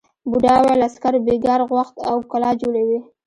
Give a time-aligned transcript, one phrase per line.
[0.29, 2.99] بوڊا وویل عسکرو بېگار غوښت او کلا جوړوي.